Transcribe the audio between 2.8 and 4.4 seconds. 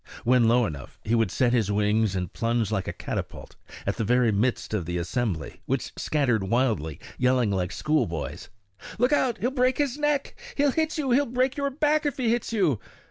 a catapult at the very